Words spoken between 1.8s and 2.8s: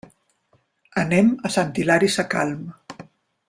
Hilari Sacalm.